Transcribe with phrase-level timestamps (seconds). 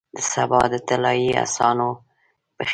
[0.15, 1.89] د سبا د طلایې اسانو
[2.55, 2.69] پښې دی،